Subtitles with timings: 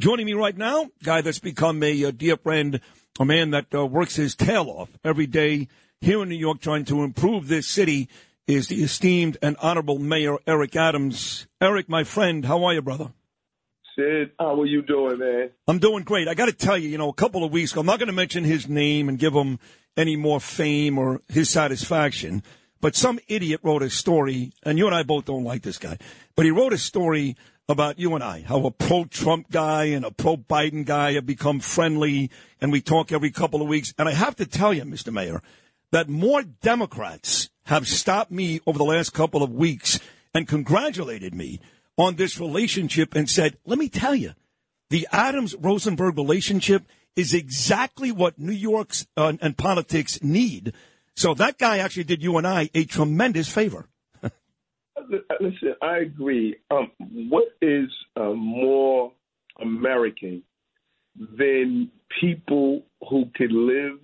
[0.00, 2.80] Joining me right now, guy that's become a, a dear friend,
[3.18, 5.66] a man that uh, works his tail off every day
[6.00, 8.08] here in New York trying to improve this city,
[8.46, 11.48] is the esteemed and honorable Mayor Eric Adams.
[11.60, 13.10] Eric, my friend, how are you, brother?
[13.96, 15.50] Sid, how are you doing, man?
[15.66, 16.28] I'm doing great.
[16.28, 18.06] I got to tell you, you know, a couple of weeks ago, I'm not going
[18.06, 19.58] to mention his name and give him
[19.96, 22.44] any more fame or his satisfaction,
[22.80, 25.98] but some idiot wrote a story, and you and I both don't like this guy,
[26.36, 27.36] but he wrote a story
[27.68, 31.26] about you and I, how a pro Trump guy and a pro Biden guy have
[31.26, 33.92] become friendly, and we talk every couple of weeks.
[33.98, 35.12] And I have to tell you, Mr.
[35.12, 35.42] Mayor,
[35.92, 40.00] that more Democrats have stopped me over the last couple of weeks
[40.34, 41.60] and congratulated me
[41.98, 44.32] on this relationship and said, let me tell you,
[44.88, 46.84] the Adams Rosenberg relationship
[47.16, 50.72] is exactly what New York's uh, and politics need.
[51.16, 53.88] So that guy actually did you and I a tremendous favor.
[55.40, 56.56] Listen, I agree.
[56.70, 59.12] Um, what is uh, more
[59.60, 60.42] American
[61.38, 63.98] than people who could live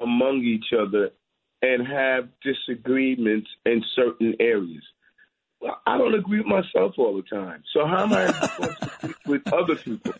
[0.00, 1.10] among each other
[1.62, 4.82] and have disagreements in certain areas?
[5.60, 7.64] Well, I don't agree with myself all the time.
[7.72, 10.14] So how am I supposed to agree with other people?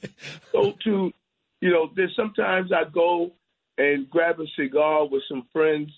[0.53, 1.13] So to,
[1.61, 3.33] you know, there's sometimes I go
[3.77, 5.91] and grab a cigar with some friends,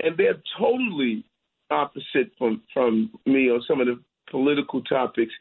[0.00, 1.24] and they're totally
[1.72, 3.98] opposite from from me on some of the
[4.30, 5.32] political topics,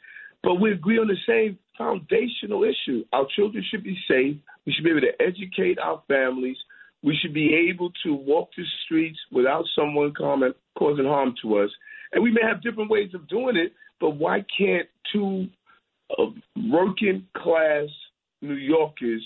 [0.44, 3.04] but we agree on the same foundational issue.
[3.14, 4.36] Our children should be safe.
[4.66, 6.58] We should be able to educate our families.
[7.04, 11.70] We should be able to walk the streets without someone comment, causing harm to us.
[12.12, 15.48] And we may have different ways of doing it, but why can't two
[16.18, 16.26] uh,
[16.70, 17.88] working class
[18.42, 19.26] New Yorkers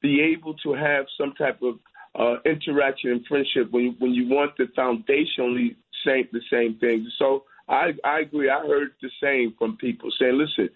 [0.00, 1.74] be able to have some type of
[2.18, 7.08] uh, interaction and friendship when when you want the foundationally same the same things.
[7.18, 8.50] So I I agree.
[8.50, 10.70] I heard the same from people saying, listen,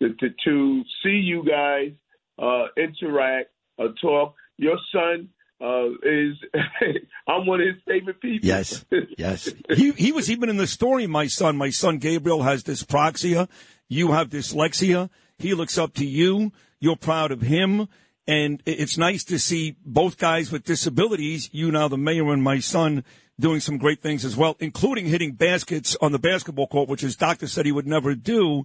[0.00, 1.92] to, to, to see you guys
[2.38, 4.34] uh, interact, uh, talk.
[4.56, 5.28] Your son
[5.60, 6.36] uh, is
[7.28, 8.46] I'm one of his favorite people.
[8.46, 8.84] Yes,
[9.18, 9.48] yes.
[9.74, 11.06] he he was even in the story.
[11.06, 13.48] My son, my son Gabriel has dyspraxia.
[13.88, 15.10] You have dyslexia.
[15.38, 16.52] He looks up to you.
[16.80, 17.88] You're proud of him.
[18.26, 22.58] And it's nice to see both guys with disabilities, you now the mayor and my
[22.58, 23.02] son,
[23.40, 27.16] doing some great things as well, including hitting baskets on the basketball court, which his
[27.16, 28.64] doctor said he would never do.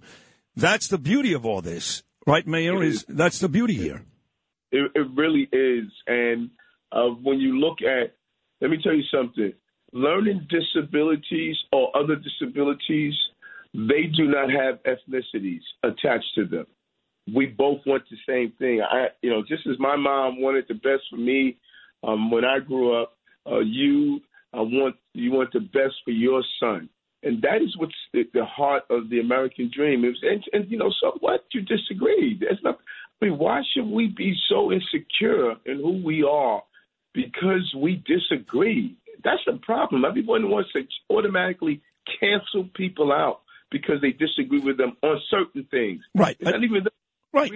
[0.56, 2.82] That's the beauty of all this, right, Mayor?
[2.82, 4.02] Is that's the beauty here?
[4.70, 5.90] It, it really is.
[6.06, 6.50] And
[6.92, 8.14] uh, when you look at,
[8.60, 9.52] let me tell you something.
[9.92, 13.14] Learning disabilities or other disabilities,
[13.72, 16.66] they do not have ethnicities attached to them.
[17.32, 18.82] We both want the same thing.
[18.82, 21.56] I, you know, just as my mom wanted the best for me
[22.02, 23.16] um, when I grew up,
[23.50, 24.20] uh, you
[24.54, 26.88] I want you want the best for your son,
[27.22, 30.02] and that is what's the, the heart of the American dream.
[30.02, 31.44] Was, and, and you know, so what?
[31.52, 32.38] You disagree?
[32.38, 32.78] There's not.
[33.20, 36.62] I mean, why should we be so insecure in who we are
[37.12, 38.96] because we disagree?
[39.24, 40.04] That's the problem.
[40.04, 41.80] Everyone wants to automatically
[42.20, 43.40] cancel people out
[43.70, 46.02] because they disagree with them on certain things.
[46.14, 46.36] Right.
[46.38, 46.86] It's not even
[47.32, 47.50] right.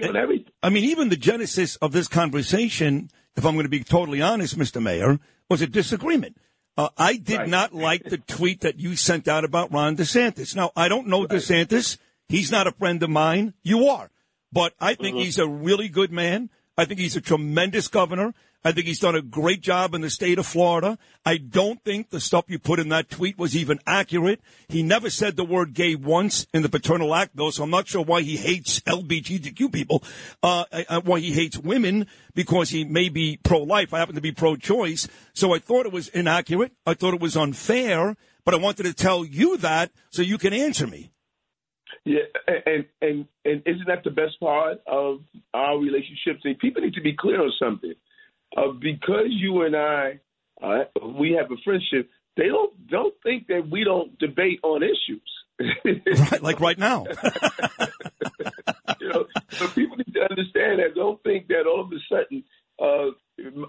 [0.61, 4.57] I mean, even the genesis of this conversation, if I'm going to be totally honest,
[4.57, 4.81] Mr.
[4.81, 6.37] Mayor, was a disagreement.
[6.79, 7.49] Uh, I did right.
[7.49, 10.55] not like the tweet that you sent out about Ron DeSantis.
[10.55, 11.31] Now, I don't know right.
[11.31, 11.97] DeSantis.
[12.29, 13.53] He's not a friend of mine.
[13.63, 14.09] You are.
[14.53, 15.25] But I think uh-huh.
[15.25, 16.49] he's a really good man.
[16.77, 18.33] I think he's a tremendous governor.
[18.63, 20.97] I think he's done a great job in the state of Florida.
[21.25, 24.41] I don't think the stuff you put in that tweet was even accurate.
[24.67, 27.87] He never said the word gay once in the parental act, though, so I'm not
[27.87, 30.03] sure why he hates LGBTQ people,
[30.43, 33.93] uh, uh, why he hates women, because he may be pro-life.
[33.93, 35.07] I happen to be pro-choice.
[35.33, 36.73] So I thought it was inaccurate.
[36.85, 40.53] I thought it was unfair, but I wanted to tell you that so you can
[40.53, 41.11] answer me.
[42.03, 45.19] Yeah, and and and isn't that the best part of
[45.53, 46.41] our relationships?
[46.59, 47.93] People need to be clear on something
[48.57, 50.19] uh, because you and I
[50.61, 50.83] uh,
[51.17, 52.09] we have a friendship.
[52.37, 55.21] They don't don't think that we don't debate on issues.
[56.31, 57.05] right, like right now.
[58.99, 60.95] you know, so people need to understand that.
[60.95, 62.43] Don't think that all of a sudden
[62.81, 63.11] uh,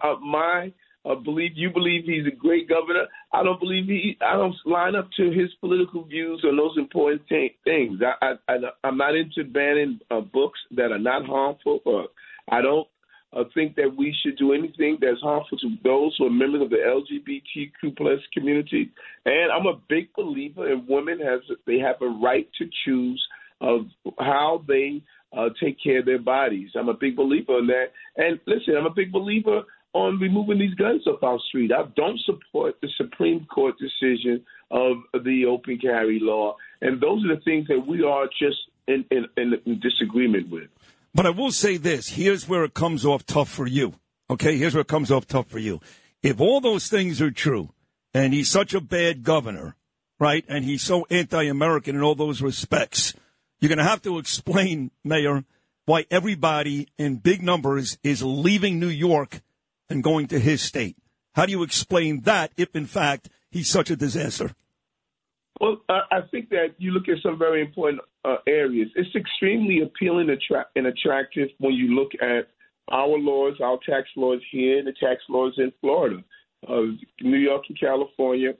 [0.07, 0.73] uh my
[1.05, 3.07] uh, believe you believe he's a great governor.
[3.33, 4.19] I don't believe he.
[4.21, 8.01] I don't line up to his political views on those important t- things.
[8.03, 8.55] I, I,
[8.85, 12.09] I am not into banning uh, books that are not harmful or
[12.51, 12.87] I don't
[13.33, 16.71] uh, think that we should do anything that's harmful to those who are members of
[16.71, 18.91] the LGBTQ plus community.
[19.25, 23.25] And I'm a big believer in women has they have a right to choose
[23.61, 23.87] of
[24.19, 25.03] how they
[25.37, 26.71] uh, take care of their bodies.
[26.75, 27.93] I'm a big believer in that.
[28.17, 29.63] And listen, I'm a big believer
[29.93, 31.73] on removing these guns off our street.
[31.73, 36.57] I don't support the Supreme Court decision of the open carry law.
[36.81, 40.69] And those are the things that we are just in, in, in disagreement with.
[41.15, 43.95] But I will say this here's where it comes off tough for you.
[44.29, 45.81] Okay, here's where it comes off tough for you.
[46.23, 47.71] If all those things are true,
[48.15, 49.77] and he's such a bad governor,
[50.19, 53.15] right, and he's so anti American in all those respects,
[53.61, 55.45] you're going to have to explain, Mayor,
[55.85, 59.41] why everybody in big numbers is leaving New York
[59.89, 60.97] and going to his state.
[61.35, 64.53] How do you explain that if, in fact, he's such a disaster?
[65.61, 68.89] Well, I think that you look at some very important uh, areas.
[68.97, 70.31] It's extremely appealing
[70.75, 72.49] and attractive when you look at
[72.91, 76.25] our laws, our tax laws here, and the tax laws in Florida.
[76.67, 78.53] Uh, New York and California,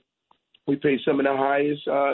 [0.67, 2.13] we pay some of the highest uh,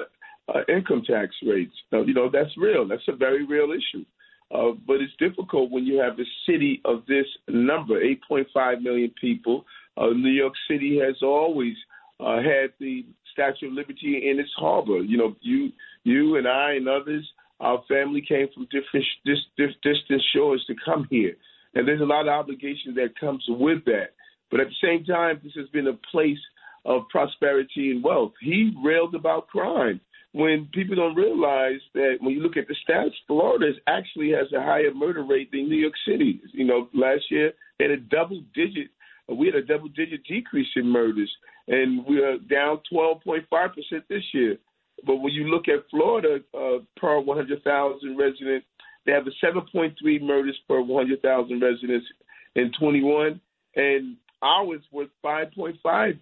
[0.54, 1.74] uh, income tax rates.
[1.92, 2.88] Now, you know, that's real.
[2.88, 4.06] That's a very real issue.
[4.56, 8.00] Uh, but it's difficult when you have a city of this number,
[8.32, 9.66] 8.5 million people.
[10.00, 11.76] New York City has always
[12.20, 15.00] uh, had the Statue of Liberty in its harbor.
[15.00, 15.72] You know, you,
[16.04, 17.28] you and I and others,
[17.60, 21.36] our family came from different dis, dis, distant shores to come here,
[21.74, 24.14] and there's a lot of obligation that comes with that.
[24.50, 26.40] But at the same time, this has been a place
[26.86, 28.32] of prosperity and wealth.
[28.42, 30.00] He railed about crime
[30.32, 34.62] when people don't realize that when you look at the stats, Florida actually has a
[34.62, 36.40] higher murder rate than New York City.
[36.54, 38.90] You know, last year they had a double digit,
[39.28, 41.32] we had a double digit decrease in murders,
[41.68, 44.58] and we are down 12.5 percent this year.
[45.06, 48.66] But when you look at Florida uh, per 100,000 residents,
[49.06, 52.08] they have a 7.3 murders per 100,000 residents
[52.56, 53.40] in 21,
[53.76, 56.20] and ours was 5.5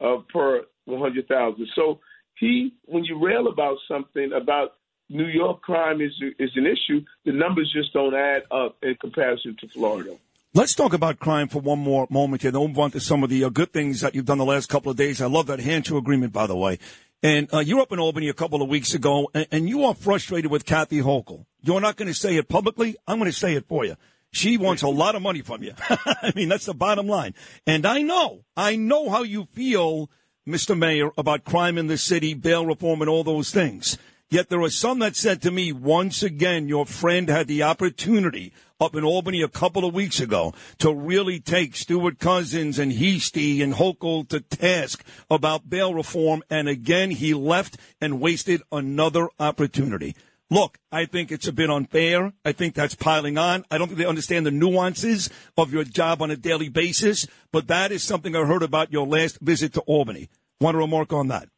[0.00, 1.68] uh, per 100,000.
[1.74, 2.00] So
[2.36, 4.74] he, when you rail about something about
[5.10, 9.56] New York crime is is an issue, the numbers just don't add up in comparison
[9.60, 10.16] to Florida.
[10.54, 12.50] Let's talk about crime for one more moment here.
[12.50, 14.68] Then move on to some of the uh, good things that you've done the last
[14.68, 15.20] couple of days.
[15.20, 16.78] I love that Handschu agreement, by the way.
[17.22, 19.84] And uh, you were up in Albany a couple of weeks ago, and, and you
[19.84, 21.44] are frustrated with Kathy Hochul.
[21.60, 22.96] You're not going to say it publicly.
[23.06, 23.96] I'm going to say it for you.
[24.30, 25.72] She wants a lot of money from you.
[25.90, 27.34] I mean, that's the bottom line.
[27.66, 30.10] And I know, I know how you feel
[30.48, 30.76] Mr.
[30.76, 33.98] Mayor, about crime in the city, bail reform, and all those things.
[34.30, 38.52] Yet there are some that said to me, once again, your friend had the opportunity
[38.78, 43.62] up in Albany a couple of weeks ago to really take Stewart Cousins and Heastie
[43.62, 46.42] and Hochul to task about bail reform.
[46.50, 50.14] And again, he left and wasted another opportunity.
[50.50, 52.34] Look, I think it's a bit unfair.
[52.44, 53.64] I think that's piling on.
[53.70, 57.68] I don't think they understand the nuances of your job on a daily basis, but
[57.68, 60.28] that is something I heard about your last visit to Albany.
[60.60, 61.48] Want to remark on that?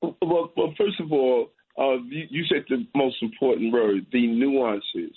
[0.00, 5.16] Well, well first of all, uh, you, you, said the most important word, the nuances.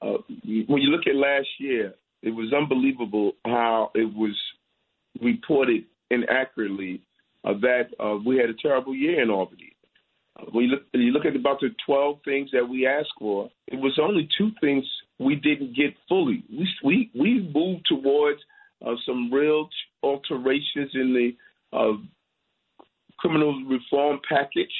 [0.00, 0.18] Uh,
[0.66, 4.36] when you look at last year, it was unbelievable how it was
[5.20, 7.02] reported inaccurately
[7.44, 9.72] uh, that uh, we had a terrible year in Albany.
[10.50, 13.76] When you look, you look at about the 12 things that we asked for, it
[13.76, 14.84] was only two things
[15.18, 16.42] we didn't get fully.
[16.50, 18.40] We we, we moved towards
[18.84, 19.68] uh, some real
[20.02, 21.92] alterations in the uh,
[23.18, 24.72] criminal reform package.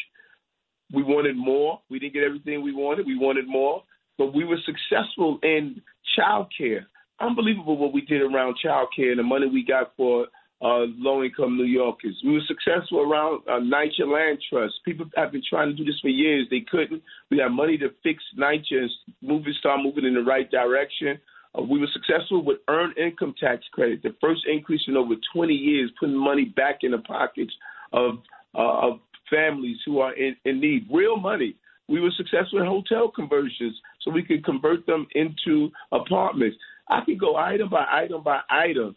[0.93, 1.81] We wanted more.
[1.91, 3.07] We didn't get everything we wanted.
[3.07, 3.83] We wanted more,
[4.19, 5.81] but we were successful in
[6.17, 6.87] child care.
[7.21, 10.27] Unbelievable what we did around child care and the money we got for
[10.63, 12.21] uh, low income New Yorkers.
[12.25, 14.75] We were successful around uh, NYCHA Land Trust.
[14.85, 16.47] People have been trying to do this for years.
[16.51, 17.03] They couldn't.
[17.31, 18.91] We got money to fix NYCHA and
[19.23, 21.19] move it, start moving in the right direction.
[21.59, 25.53] Uh, we were successful with earned income tax credit, the first increase in over 20
[25.53, 27.53] years, putting money back in the pockets
[27.93, 28.19] of,
[28.55, 29.01] uh, of
[29.33, 30.87] families who are in, in need.
[30.93, 31.57] Real money.
[31.89, 36.57] We were successful in hotel conversions so we could convert them into apartments.
[36.89, 38.97] I could go item by item by item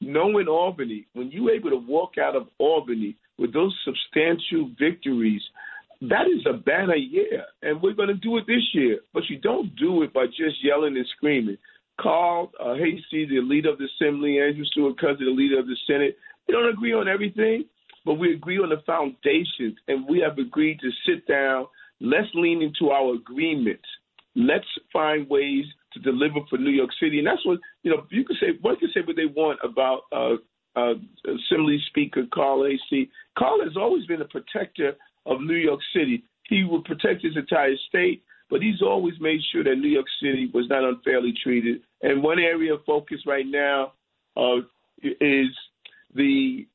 [0.00, 5.42] knowing Albany, when you're able to walk out of Albany with those substantial victories,
[6.02, 8.98] that is a banner year, and we're going to do it this year.
[9.14, 11.56] But you don't do it by just yelling and screaming.
[11.98, 15.76] Carl uh, Heastie, the leader of the Assembly, Andrea Stewart Cousins, the leader of the
[15.86, 17.64] Senate, we don't agree on everything,
[18.06, 21.66] but we agree on the foundations, and we have agreed to sit down.
[22.00, 23.84] Let's lean into our agreements.
[24.36, 28.06] Let's find ways to deliver for New York City, and that's what you know.
[28.10, 30.36] You can say one can say what they want about uh,
[30.78, 30.94] uh,
[31.26, 34.92] Assembly Speaker Carl Heastie Carl has always been a protector
[35.26, 36.22] of New York City.
[36.48, 38.22] He would protect his entire state.
[38.48, 41.82] but he's always made sure that New York City was not unfairly treated.
[42.02, 43.92] And one area of focus right now
[44.36, 44.58] uh,
[45.02, 45.48] is
[46.14, 46.66] the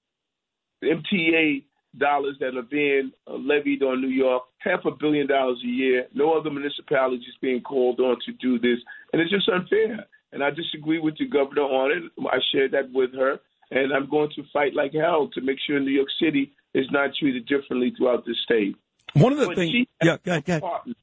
[0.84, 1.64] MTA
[1.98, 6.08] dollars that are being uh, levied on New York, half a billion dollars a year.
[6.14, 8.80] No other municipality is being called on to do this,
[9.12, 10.06] and it's just unfair.
[10.32, 12.26] And I disagree with the governor on it.
[12.26, 15.80] I shared that with her, and I'm going to fight like hell to make sure
[15.80, 18.76] New York City is not treated differently throughout the state.
[19.14, 20.96] One of the things, yeah, go ahead, go ahead.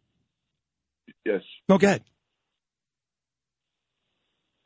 [1.27, 1.43] Yes.
[1.69, 2.01] Okay.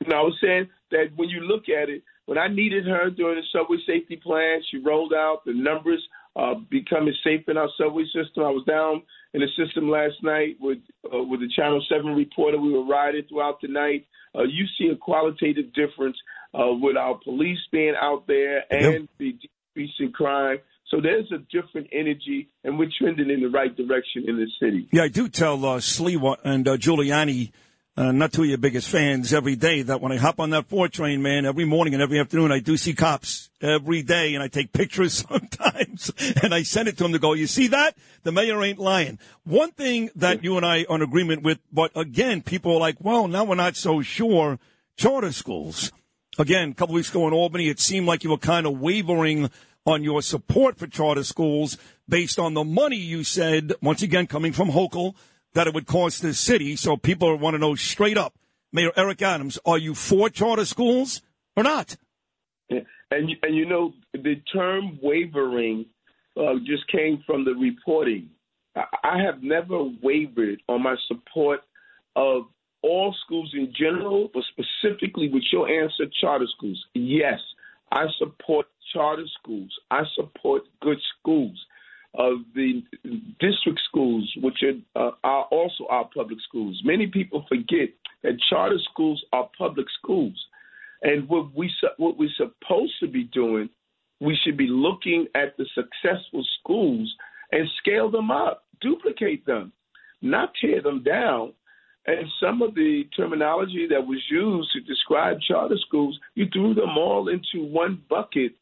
[0.06, 3.36] No, I was saying that when you look at it, when I needed her during
[3.36, 6.02] the subway safety plan, she rolled out the numbers
[6.36, 8.44] uh, becoming safe in our subway system.
[8.44, 9.02] I was down
[9.34, 10.78] in the system last night with
[11.12, 12.58] uh, with the Channel Seven reporter.
[12.58, 14.06] We were riding throughout the night.
[14.34, 16.16] Uh, you see a qualitative difference
[16.54, 19.02] uh, with our police being out there and yep.
[19.18, 20.58] the decrease in crime.
[20.88, 24.88] So there's a different energy, and we're trending in the right direction in the city.
[24.92, 27.50] Yeah, I do tell uh, Sliwa and uh, Giuliani
[27.94, 30.66] uh, not two of your biggest fans every day that when I hop on that
[30.66, 34.42] four train, man, every morning and every afternoon, I do see cops every day and
[34.42, 36.10] I take pictures sometimes
[36.42, 37.94] and I send it to them to go, you see that?
[38.22, 39.18] The mayor ain't lying.
[39.44, 42.96] One thing that you and I are in agreement with, but again, people are like,
[43.00, 44.58] well, now we're not so sure.
[44.96, 45.92] Charter schools.
[46.38, 49.50] Again, a couple weeks ago in Albany, it seemed like you were kind of wavering
[49.84, 51.76] on your support for charter schools
[52.08, 55.14] based on the money you said, once again, coming from Hochul,
[55.54, 56.76] that it would cost the city.
[56.76, 58.34] So people want to know straight up,
[58.72, 61.22] Mayor Eric Adams, are you for charter schools
[61.56, 61.96] or not?
[62.70, 62.86] And
[63.42, 65.86] and you know the term wavering
[66.36, 68.30] uh, just came from the reporting.
[68.74, 71.60] I, I have never wavered on my support
[72.16, 72.44] of
[72.82, 76.82] all schools in general, but specifically with your answer, charter schools.
[76.94, 77.38] Yes,
[77.90, 79.70] I support charter schools.
[79.90, 81.58] I support good schools
[82.14, 82.82] of the
[83.40, 86.80] district schools, which are, uh, are also our public schools.
[86.84, 87.88] Many people forget
[88.22, 90.34] that charter schools are public schools,
[91.02, 93.70] and what we what we're supposed to be doing,
[94.20, 97.12] we should be looking at the successful schools
[97.50, 99.72] and scale them up, duplicate them,
[100.20, 101.52] not tear them down.
[102.06, 106.98] And some of the terminology that was used to describe charter schools, you threw them
[106.98, 108.52] all into one bucket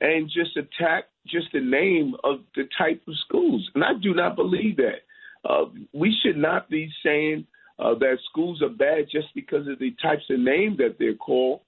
[0.00, 3.68] and just attack just the name of the type of schools.
[3.74, 5.02] And I do not believe that.
[5.48, 7.46] Uh, we should not be saying
[7.78, 11.60] uh, that schools are bad just because of the types of name that they're called.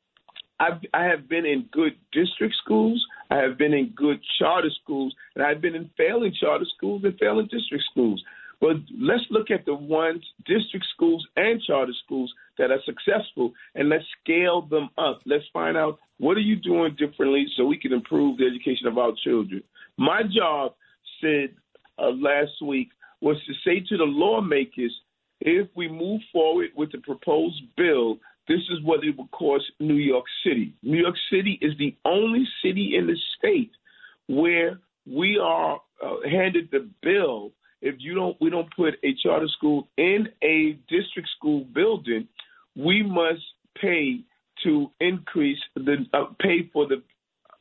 [0.59, 3.05] I've, I have been in good district schools.
[3.31, 7.19] I have been in good charter schools, and I've been in failing charter schools and
[7.19, 8.23] failing district schools.
[8.61, 13.89] But let's look at the ones, district schools and charter schools, that are successful, and
[13.89, 15.21] let's scale them up.
[15.27, 18.97] Let's find out what are you doing differently so we can improve the education of
[18.97, 19.63] our children.
[19.99, 20.75] My job,
[21.21, 21.51] said
[21.99, 22.89] uh, last week,
[23.21, 24.95] was to say to the lawmakers,
[25.41, 29.95] if we move forward with the proposed bill, this is what it would cost New
[29.95, 30.73] York City.
[30.83, 33.73] New York City is the only city in the state
[34.29, 39.49] where we are uh, handed the bill if you don't we don't put a charter
[39.49, 42.29] school in a district school building,
[42.75, 43.43] we must
[43.81, 44.21] pay
[44.65, 47.03] to increase the uh, pay for the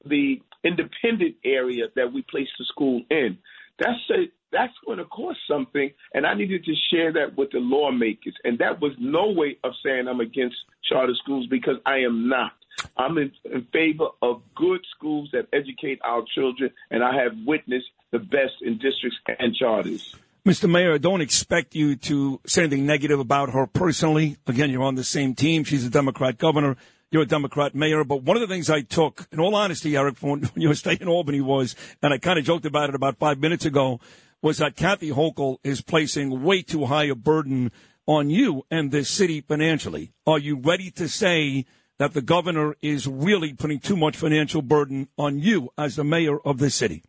[0.05, 3.38] the independent area that we place the school in.
[3.79, 7.59] That's a that's going to cost something, and I needed to share that with the
[7.59, 8.33] lawmakers.
[8.45, 10.55] And that was no way of saying I'm against
[10.89, 12.53] charter schools because I am not.
[12.97, 17.88] I'm in, in favor of good schools that educate our children, and I have witnessed
[18.12, 20.15] the best in districts and charters.
[20.45, 20.69] Mr.
[20.69, 24.38] Mayor, I don't expect you to say anything negative about her personally.
[24.47, 25.63] Again, you're on the same team.
[25.63, 26.77] She's a Democrat governor.
[27.12, 28.03] You're a Democrat mayor.
[28.03, 31.00] But one of the things I took, in all honesty, Eric, when you were staying
[31.01, 34.00] in Albany was, and I kind of joked about it about five minutes ago,
[34.46, 37.72] was that Kathy Hochul is placing way too high a burden
[38.06, 40.12] on you and this city financially.
[40.28, 41.66] Are you ready to say
[41.98, 46.38] that the governor is really putting too much financial burden on you as the mayor
[46.38, 47.02] of this city?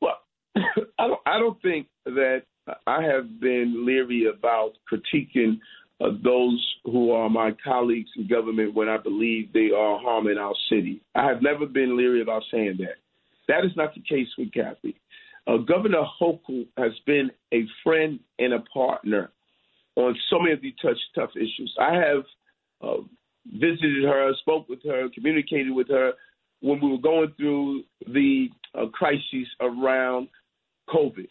[0.00, 0.18] Well,
[0.56, 2.42] I don't, I don't think that
[2.84, 5.60] I have been leery about critiquing
[6.00, 10.54] uh, those who are my colleagues in government when I believe they are harming our
[10.68, 11.00] city.
[11.14, 12.96] I have never been leery about saying that.
[13.46, 14.96] That is not the case with Kathy.
[15.46, 19.30] Uh, Governor Hochul has been a friend and a partner
[19.96, 21.74] on so many of these touch, tough issues.
[21.78, 22.24] I have
[22.82, 23.02] uh,
[23.46, 26.12] visited her, spoke with her, communicated with her
[26.60, 30.28] when we were going through the uh, crises around
[30.88, 31.28] COVID.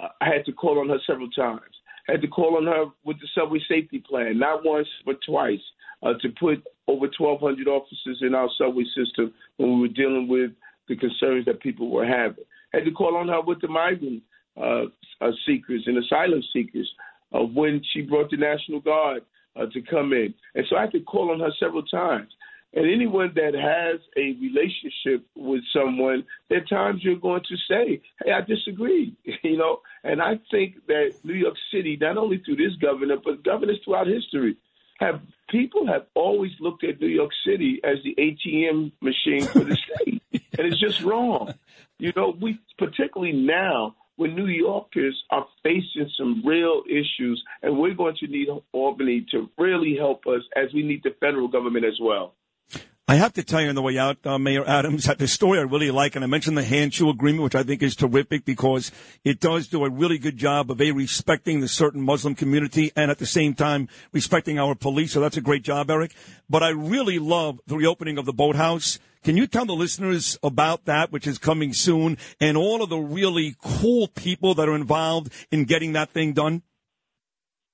[0.00, 1.60] Uh, I had to call on her several times.
[2.08, 5.60] I had to call on her with the subway safety plan, not once but twice,
[6.02, 10.52] uh, to put over 1,200 officers in our subway system when we were dealing with
[10.88, 12.44] the concerns that people were having.
[12.72, 14.22] Had to call on her with the migrant
[14.56, 14.84] uh,
[15.20, 16.90] uh, seekers and asylum seekers
[17.32, 19.22] uh, when she brought the National Guard
[19.56, 20.34] uh, to come in.
[20.54, 22.32] And so I had to call on her several times.
[22.74, 28.02] And anyone that has a relationship with someone, there are times you're going to say,
[28.22, 29.80] "Hey, I disagree," you know.
[30.04, 34.08] And I think that New York City, not only through this governor, but governors throughout
[34.08, 34.58] history,
[34.98, 39.76] have people have always looked at New York City as the ATM machine for the
[40.02, 40.22] state,
[40.58, 41.54] and it's just wrong.
[41.98, 47.94] You know, we particularly now when New Yorkers are facing some real issues, and we're
[47.94, 51.98] going to need Albany to really help us as we need the federal government as
[52.00, 52.34] well.
[53.08, 55.60] I have to tell you on the way out, uh, Mayor Adams, that the story
[55.60, 58.90] I really like, and I mentioned the handshake agreement, which I think is terrific because
[59.22, 63.08] it does do a really good job of a respecting the certain Muslim community and
[63.08, 65.12] at the same time respecting our police.
[65.12, 66.16] So that's a great job, Eric.
[66.50, 68.98] But I really love the reopening of the boathouse.
[69.22, 72.98] Can you tell the listeners about that, which is coming soon, and all of the
[72.98, 76.62] really cool people that are involved in getting that thing done?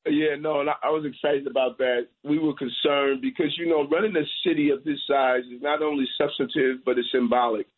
[0.05, 2.09] Yeah, no, and I was excited about that.
[2.25, 6.07] We were concerned because, you know, running a city of this size is not only
[6.19, 7.69] substantive, but it's symbolic.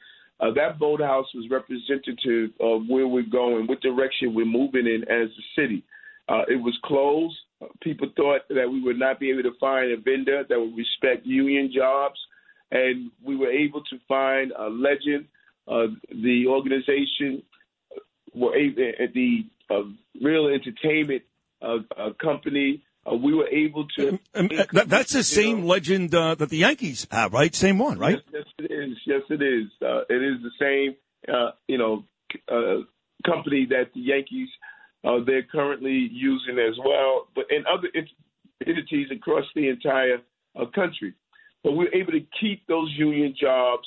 [0.40, 5.28] Uh, that boathouse was representative of where we're going, what direction we're moving in as
[5.28, 5.84] a city.
[6.26, 7.36] Uh, it was closed.
[7.82, 11.26] People thought that we would not be able to find a vendor that would respect
[11.26, 12.18] union jobs,
[12.70, 15.26] and we were able to find a legend.
[15.68, 17.42] Uh, the organization
[18.34, 19.82] were able, the uh,
[20.22, 21.22] real entertainment
[21.64, 22.82] a, company.
[23.10, 24.08] Uh, we were able to.
[24.08, 27.54] Um, um, that, that's the same know, legend uh, that the Yankees have, right?
[27.54, 28.22] Same one, right?
[28.32, 28.96] Yes, yes it is.
[29.06, 29.70] Yes, it is.
[29.82, 30.96] Uh, it is the same,
[31.34, 32.04] uh, you know,
[32.50, 32.82] uh,
[33.26, 34.48] company that the Yankees
[35.04, 37.88] uh, they're currently using as well, but in other
[38.66, 40.18] entities across the entire
[40.74, 41.12] country.
[41.62, 43.86] But we're able to keep those union jobs,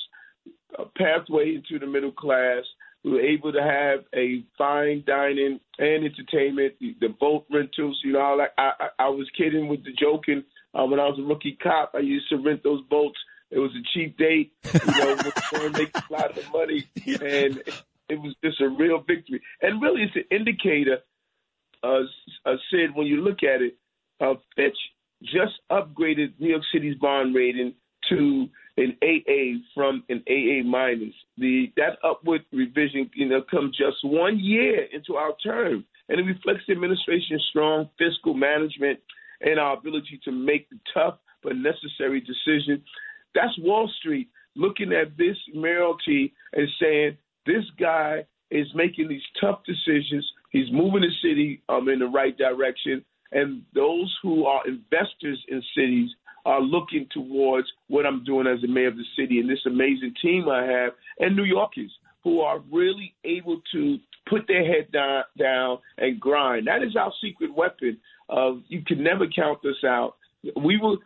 [0.78, 2.62] a pathway into the middle class,
[3.04, 8.00] we were able to have a fine dining and entertainment, the, the boat rentals.
[8.04, 11.18] You know, like I, I, I was kidding with the joking uh, when I was
[11.18, 11.92] a rookie cop.
[11.94, 13.18] I used to rent those boats.
[13.50, 14.52] It was a cheap date.
[14.64, 15.16] You know,
[15.52, 17.62] we make a lot of money, and
[18.08, 19.40] it was just a real victory.
[19.62, 20.98] And really, it's an indicator.
[21.82, 22.00] Uh,
[22.44, 23.76] uh, Sid, when you look at it,
[24.20, 24.76] uh, Fitch
[25.22, 27.74] just upgraded New York City's bond rating
[28.08, 31.14] to an AA from an AA minus.
[31.36, 36.24] The that upward revision, you know, comes just one year into our term, and it
[36.24, 39.00] reflects the administration's strong fiscal management
[39.40, 42.84] and our ability to make the tough but necessary decisions.
[43.34, 49.60] That's Wall Street looking at this mayoralty and saying this guy is making these tough
[49.64, 50.26] decisions.
[50.50, 55.62] He's moving the city um, in the right direction, and those who are investors in
[55.76, 56.10] cities
[56.48, 60.14] are looking towards what I'm doing as the mayor of the city and this amazing
[60.22, 61.92] team I have, and New Yorkers
[62.24, 66.66] who are really able to put their head down, down and grind.
[66.66, 67.98] That is our secret weapon.
[68.30, 70.14] Of you can never count us out.
[70.56, 70.98] We will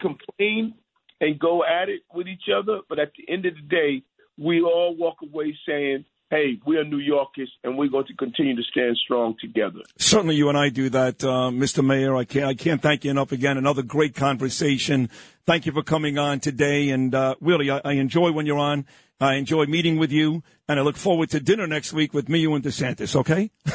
[0.00, 0.74] complain
[1.20, 4.02] and go at it with each other, but at the end of the day,
[4.38, 8.54] we all walk away saying hey, we are New Yorkers, and we're going to continue
[8.54, 9.80] to stand strong together.
[9.98, 11.84] Certainly, you and I do that, uh, Mr.
[11.84, 12.16] Mayor.
[12.16, 13.58] I can't, I can't thank you enough again.
[13.58, 15.10] Another great conversation.
[15.44, 18.86] Thank you for coming on today, and uh, really, I, I, enjoy when you're on.
[19.20, 22.38] I enjoy meeting with you, and I look forward to dinner next week with me,
[22.38, 23.16] you, and DeSantis.
[23.16, 23.50] Okay.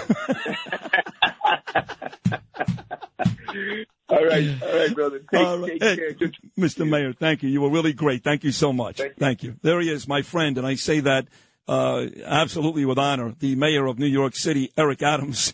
[4.10, 5.20] all right, all right, brother.
[5.20, 6.88] Take, take hey, Mr.
[6.90, 7.50] Mayor, thank you.
[7.50, 8.24] You were really great.
[8.24, 8.98] Thank you so much.
[8.98, 9.16] Thank you.
[9.20, 9.56] Thank you.
[9.62, 11.28] There he is, my friend, and I say that
[11.68, 15.54] Uh, absolutely with honor, the mayor of New York City, Eric Adams.